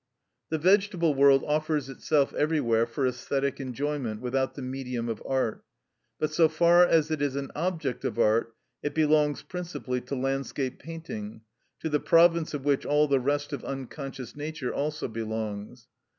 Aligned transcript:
The 0.49 0.57
vegetable 0.57 1.13
world 1.13 1.43
offers 1.45 1.87
itself 1.87 2.33
everywhere 2.33 2.87
for 2.87 3.05
æsthetic 3.07 3.59
enjoyment 3.59 4.19
without 4.19 4.55
the 4.55 4.63
medium 4.63 5.07
of 5.07 5.21
art; 5.27 5.63
but 6.17 6.33
so 6.33 6.49
far 6.49 6.83
as 6.83 7.11
it 7.11 7.21
is 7.21 7.35
an 7.35 7.51
object 7.55 8.03
of 8.03 8.17
art, 8.17 8.55
it 8.81 8.95
belongs 8.95 9.43
principally 9.43 10.01
to 10.01 10.15
landscape 10.15 10.79
painting; 10.79 11.41
to 11.81 11.87
the 11.87 11.99
province 11.99 12.55
of 12.55 12.65
which 12.65 12.83
all 12.83 13.07
the 13.07 13.19
rest 13.19 13.53
of 13.53 13.63
unconscious 13.63 14.35
nature 14.35 14.73
also 14.73 15.07
belongs. 15.07 15.87